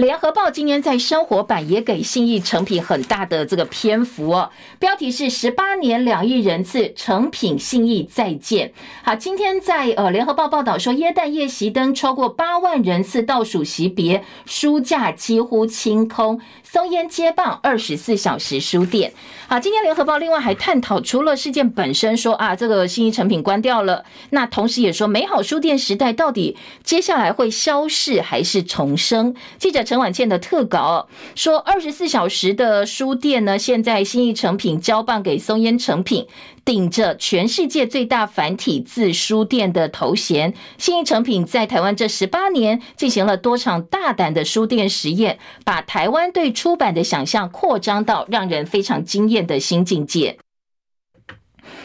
[0.00, 8.72] 联合报今天在生活版也给信义成品很大的这个篇幅哦，标题是十八年两亿人次，成品信义再见。
[9.02, 16.40] 好，今天在呃联合报报道说，耶诞夜熄灯超过八万人次倒数惜别，书架几乎清空。
[16.62, 19.12] 松烟接棒二十四小时书店。
[19.48, 29.34] 好，今天联合报另外还探讨，除了事件本身说啊，这个信义成品关掉了，那同时也说美好书店时代到底接下来会消逝还是重生？
[29.58, 29.84] 记者。
[29.90, 36.28] 陈婉倩的特稿，说二十四小时的书店呢，现在新义成品交棒给松烟成品，
[36.64, 40.54] 顶着全世界最大繁体字书店的头衔。
[40.78, 50.38] 新义成品在台湾这十八年进行了多场大胆的书店实验，把台湾对出版的想象扩张到让人非常惊艳的新境界。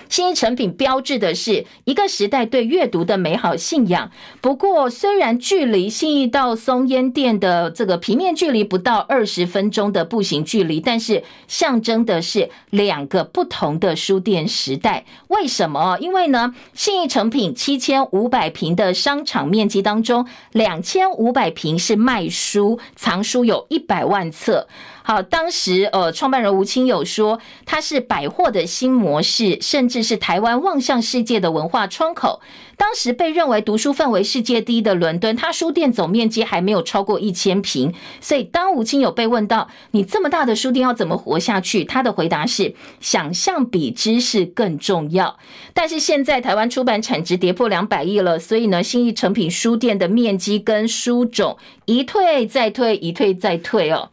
[0.09, 4.11] 信义成品标志的是一个时代对阅读的美好信仰。
[4.41, 15.05] 不过，虽然距离信义到松烟店的这个平面距离不到二十分钟的步行距离，但是象征的是两个不同的书店时代。
[15.27, 15.97] 为什么？
[15.99, 24.67] 因为呢，信义成品七千五百平的商场面积当中，两千五百平是卖书，藏书有一百万册。
[25.07, 32.41] 好，当时呃，创办人吴清友说，它是百货的新模式，甚至是台湾望向世界的文化窗口。
[32.75, 37.93] 当时被认为读书氛围世界第一的伦敦，它书店总面积还没有超过一千平。
[38.19, 45.37] 所以，当吴清友被问到你这么大的书店要怎么活下去，他的回答是：想象比知识更重要。
[45.75, 54.09] 但是现在台湾出版产值跌破两百亿了，所以呢，新义诚品书店的面积跟书种一退再退，一退再退哦。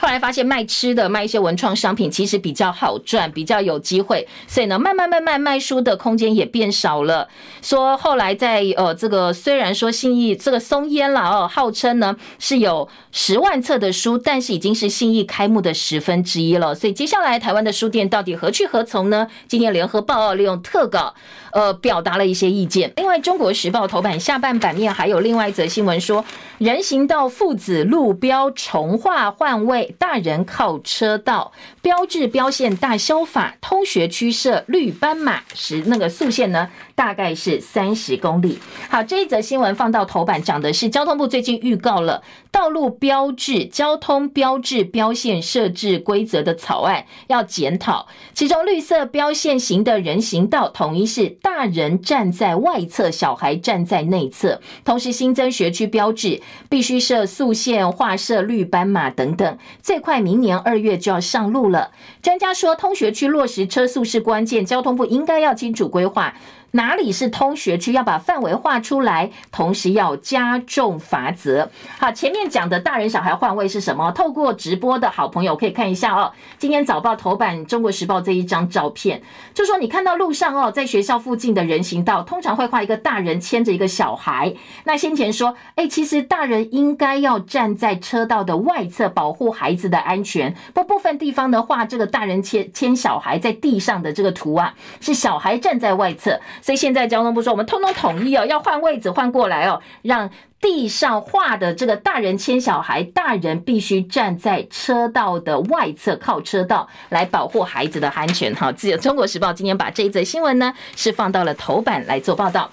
[0.00, 7.28] 后来发现卖吃的、卖一些文创商品其实比较好赚，比较有机会，所以呢，慢慢慢慢卖书的空间也变少了。
[7.60, 16.74] 说后来在呃这个虽然说信义这个松烟了哦，号称呢是有十万册的书，但是已经是信义开幕的十分之一了。
[16.74, 19.28] 所以接下来台湾的书店到底何去何从呢？
[19.46, 21.14] 今天联合报利用特稿。
[21.52, 22.92] 呃，表达了一些意见。
[22.96, 26.24] 另外，《中国时报》头版下半版面还有另外一则新闻说，
[26.58, 36.68] 人行道父子路标重划换位，大人靠车道，标志标线大修法，通学区设绿斑马，时那个速限呢？
[36.94, 38.58] 大概是三十公里。
[38.90, 48.06] 好，这一则新闻放到头版，讲的是交通部最近预告了道路标志、交通标志标线设置规则的草案要检讨。
[48.34, 54.60] 其中绿色标线型的人行道统一是大人站在外侧，小孩站在内侧。
[54.84, 59.58] 同时新增学区标志，必须设速线、画设绿斑马等等。
[59.82, 61.90] 最快明年二月就要上路了。
[62.22, 66.34] 专家说，通学区落实车速是关键，交通部应该要清楚规划。
[66.72, 67.92] 哪里是通学区？
[67.92, 71.68] 要把范围画出来，同时要加重罚则。
[71.98, 74.12] 好，前面讲的大人小孩换位是什么？
[74.12, 76.32] 透过直播的好朋友可以看一下哦。
[76.58, 84.54] 今天早报头版《中国时报》这一张照片，就说你看到路上哦，在学校附近的人行道，通常会画一个大人牵着一个小孩。
[84.84, 90.54] 那先前说，哎，其实大人应该要站在车道的外侧，保护孩子的安全。
[90.72, 96.40] 不，部分地方的画这个大人牵牵小孩在地上的这个图啊，是小孩站在外侧。
[96.62, 108.54] 所以现在交通部说，我们通通统一哦，要换位置换过来哦，让地上画的这个大人牵小孩，大人必须站在车道的外侧，靠车道来保护孩子的安全。
[108.54, 112.70] 哈，自由中国时报今天把这一则新闻呢是放到了头版来做报道。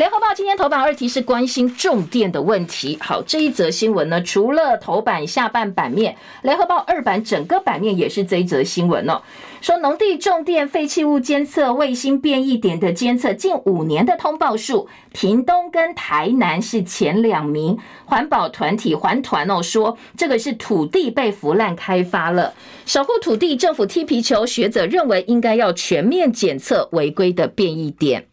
[0.00, 2.96] 联合报今天头版二题是关心重电的问题。
[3.02, 9.20] 好，这一则新闻呢，除了头版下半版面，联合报二版整个版面也是这一则新闻哦。
[9.60, 17.78] 说农地重电废弃物监测卫星变异点的监测近五年的通报数，屏东跟台南是前两名。
[18.06, 22.54] 环保团体环团哦说，这个是土地被腐烂开发了，
[22.86, 24.46] 守护土地，政府踢皮球。
[24.46, 28.24] 学者认为应该要全面检测违规的变异点。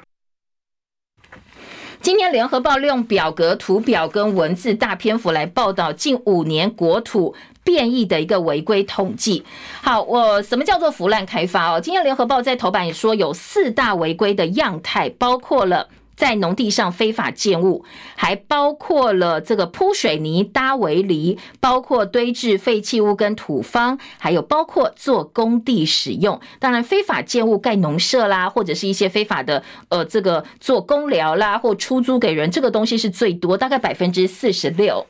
[2.02, 9.44] 今天联合报利用表格、图表跟文字大篇幅来报道近五年国土变异的一个违规统计。
[9.82, 11.82] 好，我什么叫做腐烂开发哦？
[11.82, 15.90] 今天联合报在头版也说有四大违规的样态，包括了。
[16.18, 26.42] 在农地上非法建物，还包括了这个铺水泥、搭围篱，包括堆置废弃物跟土方，还有包括做工地使用。
[26.60, 35.06] 当然，非法建物盖农舍啦，或者是一些非法的呃这个做工寮啦，或出租给人，这个东西是最多，大概百分之四十六。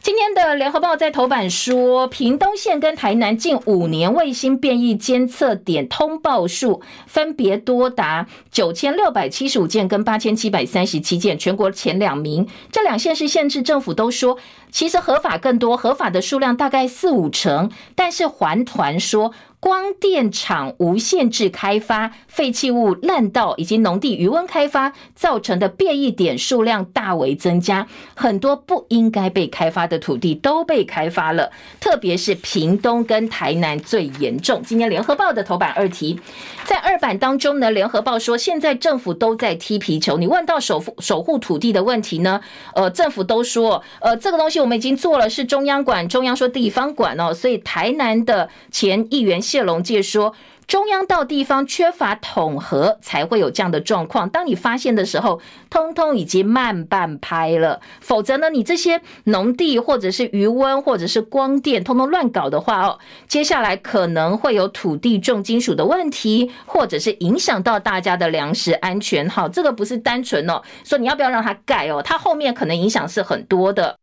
[0.00, 12.48] 今天的联合报在头版说，屏东县跟台南近五年卫星变异监测点通报数分别多达九千六百七十五件跟八千七百三十七件，全国前两名。
[12.70, 14.38] 这两县市县市政府都说，
[14.70, 19.32] 其实合法更多，合法的数量大概四五成，但是环团说。
[19.60, 31.50] 光电厂无限制开发、废弃物滥倒以及农地余温开发造成的变异点数量大为增加，很多不应该被开发的土地都被开发了，
[31.80, 34.62] 特别是屏东跟台南最严重。
[34.64, 36.20] 今天联合报的头版二题，
[36.64, 40.18] 在二版当中呢，联合报说现在政府都在踢皮球。
[40.18, 42.40] 你问到守护守护土地的问题呢？
[42.74, 50.34] 呃，政府都说，呃，这个东西我们已经做了，是中央管，中央说地方管哦，所以台南的前议员谢龙介说。
[50.66, 54.28] 中央到地方缺乏统合，才会有这样的状况。
[54.28, 55.40] 当你发现的时候，
[55.70, 57.80] 通通已经慢半拍了。
[58.02, 69.26] 否则呢，你这些农地或者是鱼塭或者是光电，通通乱搞的话哦，接下来可能会有土地重金属的问题，或者是影响到大家的粮食安全。
[69.26, 73.96] 好，这个不是单纯哦，说你要不要让它盖哦，它后面可能影响是很多的。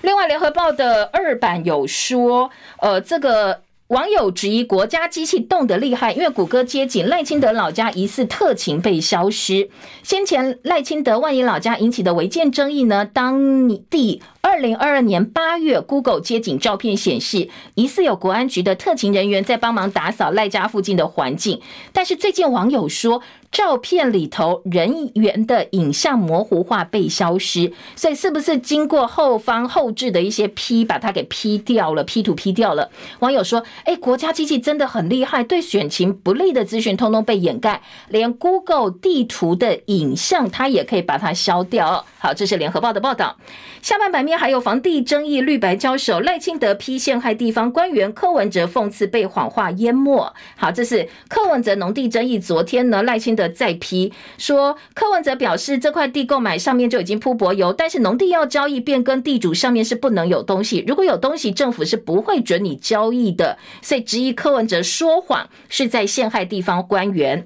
[0.00, 3.60] 另外，联合报的二版有说，呃，这个。
[3.88, 9.68] 网友质疑国家机器动得厉害，因为谷歌接警赖清德老家疑似特勤被消失。
[10.02, 14.22] 先前赖清德万一老家引起的违建争议呢，当地。
[14.44, 21.62] 二零二二年八月，Google 街景照片显示，疑似有国安局的特勤人员在帮忙打扫赖家附近的环境。
[21.94, 32.90] 但是最近网友说，照片里头人员的影像模糊化被消失，所以是不是经过后方后置的一些 P 把它给 P 掉了，P 图 P 掉了？
[33.20, 42.04] 网友说，哎，国家机器真的很厉害，对选情不利的资讯通通被掩盖，连 Google 地图的影像它也可以把它消掉。
[42.18, 43.38] 好，这是联合报的报道。
[43.80, 50.32] 下半版面还有房地争议绿白交手，赖清德批陷害地方官员，柯文哲讽刺被谎话淹没。
[50.56, 52.38] 好，这是柯文哲农地争议。
[52.38, 63.58] 昨天呢，赖清德再批说，柯文哲表示这块地购买上面就已经铺柏油，但是农地要交易变更地主上面是不能有东西，如果有东西，政府是不会准你交易的。
[63.80, 67.44] 所以质疑柯文哲说谎是在陷害地方官员。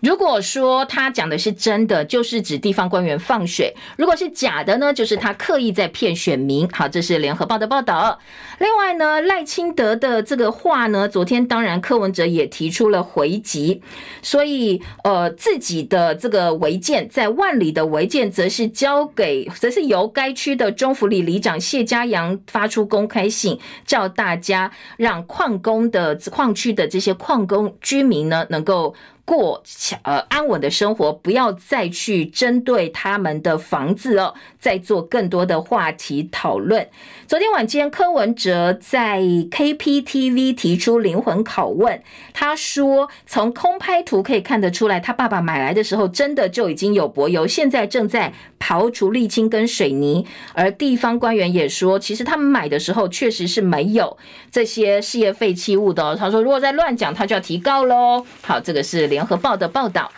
[0.00, 6.68] 如果说他讲的是真的，就是指地方官员放水；如果是假的呢，就是他刻意在骗选民。
[6.70, 8.18] 好，这是联合报的报道。
[8.58, 13.82] 另外呢，赖清德的这个话呢，昨天当然柯文哲也提出了回击，
[14.22, 28.94] 所以呃，自己的这个违建在万里的违建，则是交给，则是由该区的中福里里长谢家阳发出公开信，叫大家让矿工的矿区的这些矿工居民呢，能够。
[29.24, 29.62] 过
[30.02, 36.88] 呃安稳的生活，不要再去针对他们的房子哦，再做更多的话题讨论。
[37.32, 42.02] 昨天晚间，柯文哲在 KPTV 提出灵魂拷问，
[42.34, 54.18] 他说：“从空拍图可以看得出来，他爸爸买来的时候真的就已经有柏油，现在正在刨除沥青跟水泥。”而地方官员也说，其实他们买的时候确实是没有
[54.50, 56.14] 这些事业废弃物的。
[56.14, 59.06] 他说：“如果再乱讲，他就要提告喽。”好，这个是。
[59.06, 60.12] 联合报的报道，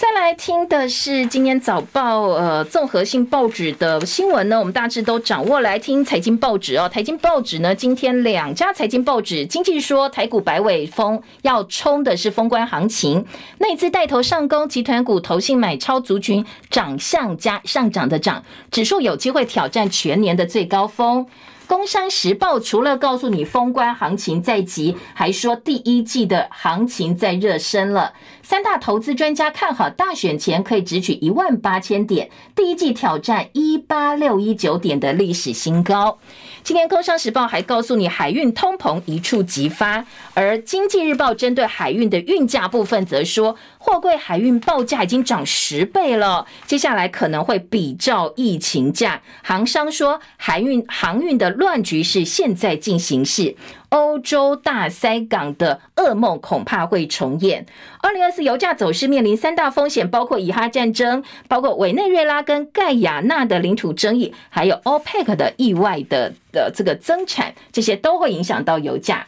[0.00, 5.60] 再来听的是今天早报呃综合性报纸的新闻呢，我们大致都掌握。
[5.60, 13.26] 来听财经报纸哦，财经报纸呢，今天两家财经报纸，经济说台股百尾风，要冲的是封关行情，
[13.58, 21.26] 内资带头上攻，集团股投信买超族群涨向加上涨的涨，指数有机会挑战全年的最高峰。
[21.70, 28.12] 工商时报除了告诉你封关行情在即，还说第一季的行情在热身了。
[28.42, 36.18] 三大投资专家看好大选前可以直取一万八千点，第一季挑战一八六一九点的历史新高。
[36.64, 40.04] 今天工商时报还告诉你海运通膨一触即发，
[40.34, 49.22] 而经济日报针对海运的运价部分则说，货柜海运报价已经涨十倍了，接下来可能会比照疫情价。
[49.42, 53.56] 航商说，海运航运的乱局是现在进行式。
[53.88, 57.66] 欧洲大塞港的噩梦恐怕会重演。
[58.02, 69.26] 二零二四油价走势面临三大风险，包括以哈战争，包括委内瑞拉跟盖亚纳的领土争议，还有 OPEC 的意外的的这个增产，这些都会影响到油价。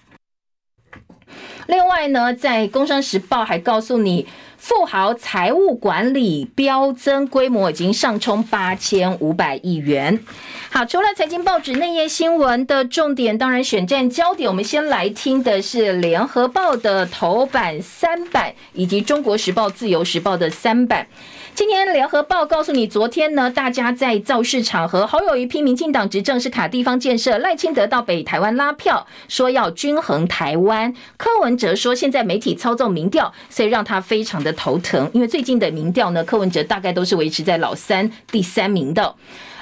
[1.73, 4.27] 另外呢，在《工商时报》还告诉你。
[4.59, 10.21] 富豪财务管理飙增，规模已经上冲八千五百亿元。
[10.71, 21.09] 好，除了财经报纸内页新闻的重点，当然选战焦点，我们先来听的是联合报的头版三版，以及中国时报、自由时报的三版。
[21.55, 30.95] 今天联合报告诉你，昨天呢，大家在造势场合，好有一批民进党执政是卡地方建设，赖清德到北台湾拉票，说要均衡台湾。
[31.19, 39.15] 柯文哲说，现在媒体操纵民调，所以让他非常的头疼，因为最近的民调呢，柯文哲大概都是维持在老三、第三名的。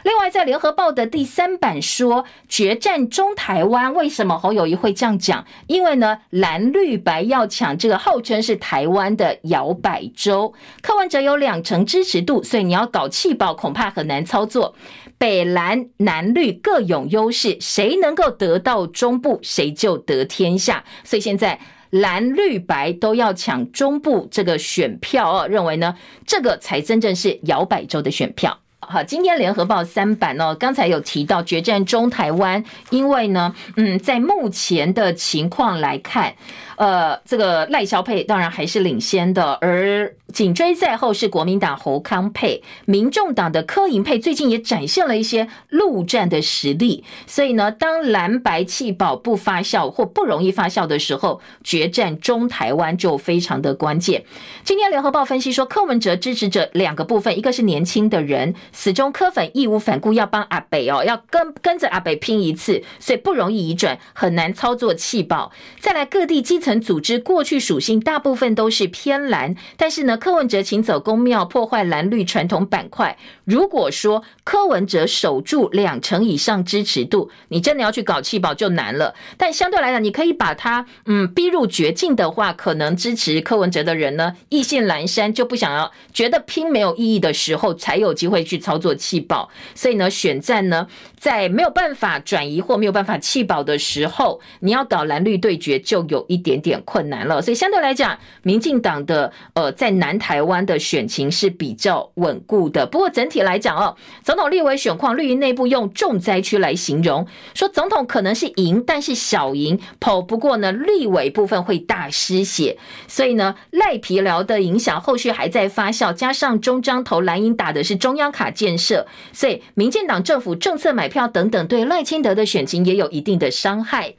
[0.03, 5.45] 另外，在联合报的第三版说，决战中台湾，为什么侯友宜会这样讲？
[5.67, 14.75] 因为呢，蓝绿白要抢这个号称是台湾的摇摆州，柯文哲有两成支持度，所以你要搞气爆恐怕很难操作。
[15.19, 20.83] 北蓝南绿各有优势，谁能够得到中部，谁就得天下。
[21.05, 25.95] 所以现在蓝绿白都要抢中部这个选票哦，认为呢，
[26.27, 28.61] 这个才真正是摇摆州的选票。
[28.93, 36.35] 好，今天联合报三版哦，刚才有提到决战中台湾，因为呢，嗯，在目前的情况来看。
[36.81, 47.05] 呃，这个赖萧配当然还是领先的，而紧追在后是国民党侯康配，民众党的柯银配最近也展现了一些陆战的实力。
[47.27, 54.25] 所以呢，当蓝白气保不发酵或不容易发酵的时候，决战中台湾就非常的关键。
[54.65, 65.53] 今天联合报分析说，柯文哲支持者两个部分，一个是年轻的人，死忠柯粉义无反顾要帮阿北哦，要跟跟着阿北拼一次，所以不容易移转，很难操作气保。
[65.79, 66.70] 再来各地基层。
[66.79, 73.17] 组织过去属性大部分都是偏蓝，但是呢，柯文哲请走公庙，破坏蓝绿传统板块。
[73.47, 79.15] 如果说柯文哲守住两成以上支持度，你真的要去搞弃保就难了。
[79.39, 89.49] 但相对来讲，你可以把他嗯逼入绝境的话，可能支持柯文哲的人呢，意兴阑珊，就不想要，觉得拼没有意义的时候，才有机会去操作弃保。
[89.75, 90.87] 所以呢，选战呢，
[91.21, 102.87] 在没有办法转移或没有办法弃保的时候，你要搞蓝绿对决，就有一点点困难了，所以相对来讲，民进党的呃在南台湾的选情是比较稳固的。
[102.87, 103.95] 不过整体来讲哦，
[104.25, 112.79] 总统立委选况绿营内部用重灾区来形容，说总统可能是赢，但是小赢，跑不过呢立委部分会大失血。
[113.07, 124.15] 所以呢赖皮寮的影响后续还在发酵，加上中彰投蓝营打的是中央卡建设，所以民进党政府政策买票等等，对赖清德的选情也有一定的伤害。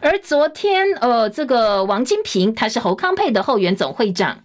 [0.00, 4.40] 而昨天，呃，这个王金平他是侯康配的后援总会长，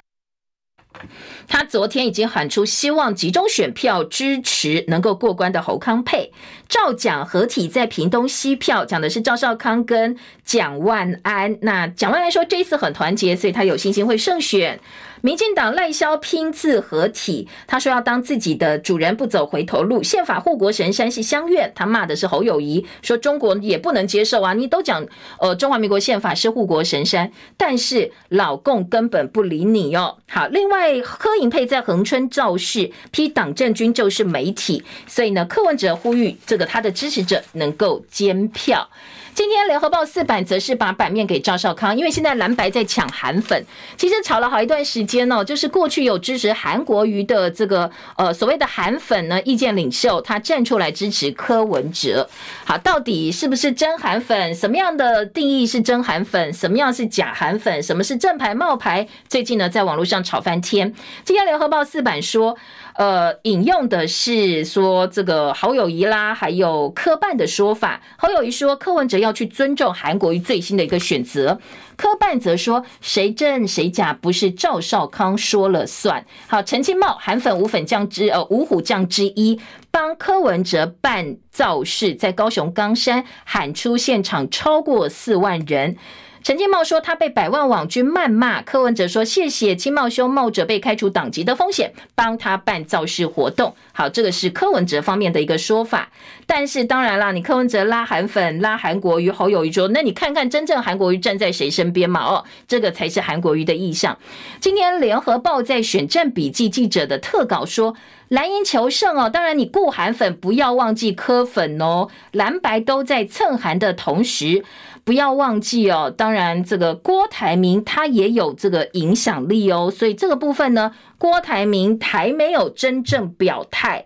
[1.48, 6.32] 他昨天已经喊出希望集中选票支持能够过关的侯康配。
[6.68, 11.58] 赵蒋合体在屏东吸票，讲的是赵少康跟蒋万安。
[11.62, 14.80] 那蒋万安说这一次很团结，所以他有信心会胜选。
[15.22, 20.04] 民进党赖萧拼字合体，他说要当自己的主人，不走回头路。
[20.04, 24.54] 宪法护国神山是乡愿，他骂的是侯友谊，说中国也不能接受啊！
[24.54, 25.06] 你都讲
[25.40, 30.18] 呃中华民国宪法是护国神山，但是老共根本不理你哦。
[30.28, 38.90] 好，另外柯林佩在恒春造势，批党政军就是媒体，所以呢，柯文哲呼吁这个他的支持者能够监票。
[39.36, 43.66] 今天联合报四版则是把版面给赵少康，因为现在蓝白在抢韩粉，
[43.98, 45.44] 其实吵了好一段时间哦。
[45.44, 52.30] 就是过去有支持韩国瑜的这个呃所谓的韩粉呢，意见领袖，他站出来支持柯文哲。
[52.64, 54.56] 好，到底是不是真韩粉？
[54.56, 56.54] 什么样的定义是真韩粉？
[56.54, 57.84] 什么样是假韩粉？
[57.84, 59.06] 什么是正牌冒牌？
[59.28, 60.94] 最近呢，在网络上吵翻天。
[61.26, 62.56] 今天联合报四版说。
[62.98, 68.02] 呃，引用的是说这个侯友谊啦，还有柯办的说法。
[68.18, 71.60] 侯友谊说柯文哲要去尊重韩国瑜最新的一个选择，
[71.98, 76.26] 柯办则说谁真谁假不是赵少康说了算。
[76.48, 79.60] 好，陈其迈韩粉五粉将之呃五虎将之一，
[79.92, 85.98] 帮柯文哲办造势，在高雄冈山喊出现场超过四万人。
[86.46, 93.76] 陈其迈说他被百万网军谩骂，柯文哲说谢谢金茂兄冒着被开除党籍的风险帮他办造势活动。
[93.92, 96.12] 好，这个是柯文哲方面的一个说法。
[96.46, 102.24] 但是当然啦，你柯文哲拉韩粉拉韩国瑜，侯友宜说，那你看看真正韩国瑜站在谁身边嘛？
[102.24, 104.16] 哦，这个才是韩国瑜的意向。
[104.60, 107.96] 今天联合报在选战笔记记者的特稿说，
[108.28, 114.64] 蓝营求胜哦，当然你顾韩粉不要忘记柯粉哦，蓝白都在蹭韩的同时。
[115.06, 124.04] 不要忘记哦，当然这个郭台铭他也有这个影响力哦，所以这个部分呢，郭台铭还没有真正表态，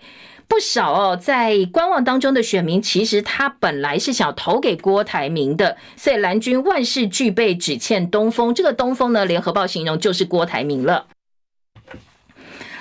[0.50, 8.54] 不少哦，在观望当中的选民其实他本来是想投给郭台铭的，所以蓝军万事俱备，只欠东风。
[8.54, 11.06] 这个东风呢，联合报形容就是郭台铭了。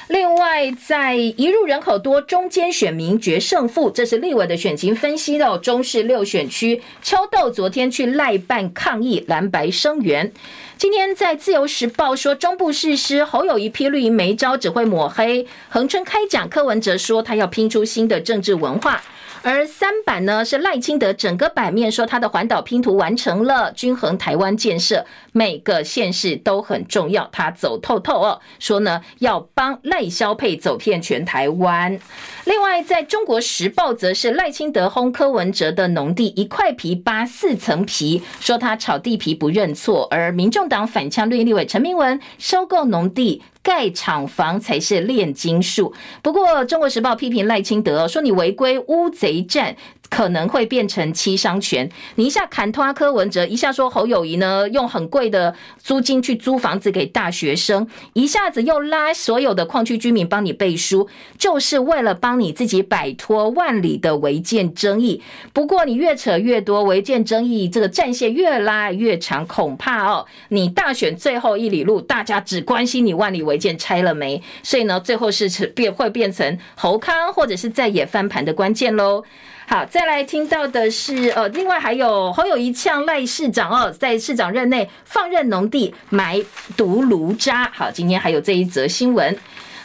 [0.08, 5.58] 另外，在一入人口多、中间选民决胜负，这是立委的选情分析的。
[5.58, 10.32] 中市六选区，秋豆昨天去赖办抗议，蓝白声援。
[10.78, 15.46] 今天在自由时报说，中部誓师侯友谊批绿营没招，只会抹黑。
[15.68, 19.02] 恒春开讲，柯文哲说他要拼出新的政治文化。
[19.48, 31.98] 而三版呢是赖清德整个版面说他的环岛拼图完成了，均衡台湾建设，每个县市都很重要，他走透透哦，说呢要帮赖萧配走遍全台湾。
[32.44, 43.42] 另外，在中国时报则是赖清德轰柯文哲的农地一块皮扒四层皮，说他炒地皮不认错，而民众党反呛绿立委陈明文收购农地。
[43.68, 45.92] 盖厂房才是炼金术。
[46.22, 49.76] 不过，《中国时报》批评赖清德说：“你违规乌贼战。”
[50.10, 51.90] 可能会变成七伤拳。
[52.16, 65.22] 你一下砍拖柯文哲，一下说侯友宜呢，用很贵的租金去租房子给大学生，一下子又拉所有的矿区居民帮你背书，就是为了帮你自己摆脱万里的违建争议。
[65.52, 79.24] 不过你越扯越多，违建争议这个战线越拉越长，恐怕哦，你大选最后一里路，大家只关心你万里违建拆了没，所以呢，最后是变会变成侯康或者是在野翻盘的关键喽。
[79.70, 86.42] 好，再来听到的是，呃，另外还有侯友谊呛赖市长哦，在市长任内放任农地埋
[86.74, 87.70] 毒炉渣。
[87.74, 89.36] 好，今天还有这一则新闻。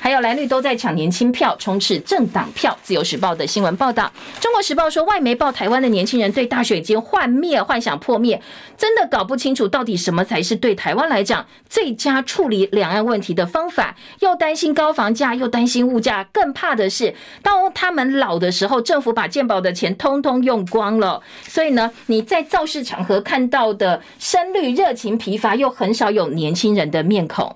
[0.04, 2.78] 还有蓝绿都在抢年轻票，充斥政党票。
[2.84, 8.42] 自由时报的新闻报道，中国时报说，外媒报台湾的年轻人对大选已经幻灭，幻想破灭，
[8.78, 13.96] 真的搞不清楚到底什么才是对台湾来讲最佳处理两岸问题的方法。
[14.20, 21.22] 又担心高房价，又担心物价，更怕的是，当他们老的时候，政府把健保的钱通通用光了。
[21.44, 27.56] 所以呢，你在造势场合看到的深绿热情疲乏，又很少有年轻人的面孔。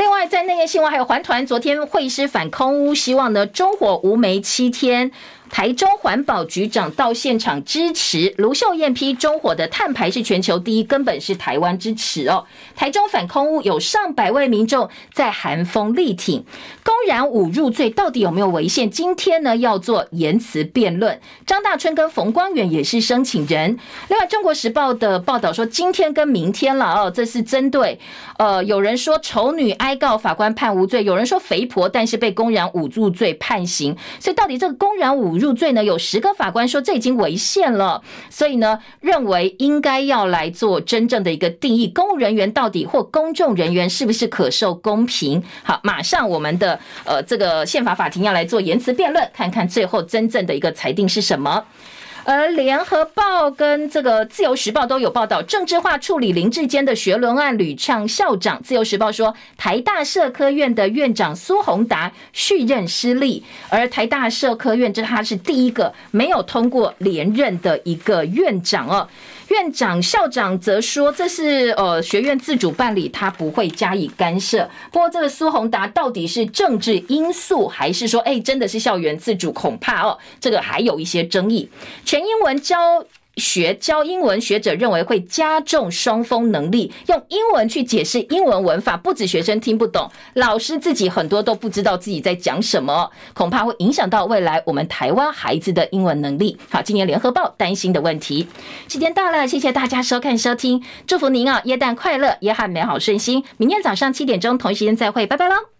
[0.00, 5.10] 另外，在内页新闻还有环团昨天会师反空污，希望呢中火无煤七天。
[5.50, 12.46] 台中环保局长到现场支持卢秀燕批中火的碳排是全球第一，根本是台湾支持哦。
[12.76, 16.46] 台中反空污有上百位民众在寒风力挺，
[16.90, 18.90] 公然侮辱罪到底有没有违宪？
[18.90, 21.20] 今天呢要做言辞辩论。
[21.46, 23.78] 张大春跟冯光远也是申请人。
[24.08, 28.00] 另外，中国时报的报道说，今天跟明天了哦，这是针对
[28.38, 35.84] 呃有人说丑女哀告法官判无罪，有人说肥婆但是被公然侮辱罪判刑，所以到底这个公然侮入罪呢？
[35.84, 45.40] 有十个法官说这已经违宪了，所以呢，认为应该要来做真正的一个定义，公务人员到底或公众人员是不是可受公平？
[45.62, 51.64] 好，马上我们的呃这个宪法法庭要来做言辞辩论，看看最后真正的一个裁定是什么。
[52.22, 58.62] 而联合报跟这个自由时报都有报道，政治化处理林志坚的学伦案，屡呛校长。
[58.62, 69.08] 自由时报说，台大社科院的院长苏宏达续任失利，而台大社科院这他是第一个没有通过连任的一个院长哦。
[69.50, 74.68] 院长、校长则说，这是呃学院自主办理，他不会加以干涉。
[74.90, 79.52] 不过，这个苏宏达到底是政治因素，还是说，哎，真的是校园自主？
[79.52, 81.68] 恐怕哦，这个还有一些争议。
[82.04, 83.04] 全英文教。
[83.40, 96.56] 学教英文学者认为会加重双峰能力，用英文去解释英文文法，不止学生听不懂，老师自己很多都不知道自己在讲什么，恐怕会影响到未来我们台湾孩子的英文能力。
[96.68, 98.46] 好，今年联合报担心的问题，
[98.86, 105.79] 时间到了，谢谢大家收看收听，祝福您啊，耶诞快乐，耶汉美好顺心，明天早上七点钟同一时间再会，拜拜喽。